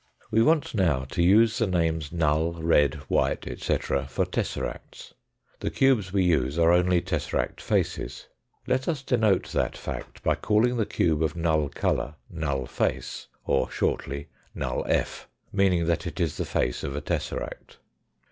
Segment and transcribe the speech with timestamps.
[0.31, 5.13] We want now to use the names null, red, white, etc., for tesseracts.
[5.59, 8.25] The cubes we use are only tesseract faces.
[8.65, 13.69] Let us denote that fact by calling the cube of null colour, null face; or,
[13.69, 17.77] shortly, null f., meaning that it is the face of a tesseract.